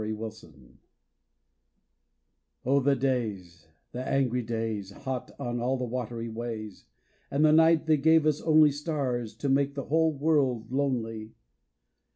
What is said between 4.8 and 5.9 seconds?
Hot on all the